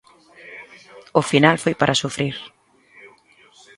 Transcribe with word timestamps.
O 1.19 1.21
final 1.31 1.55
foi 1.63 1.73
para 1.77 1.99
sufrir. 2.01 2.35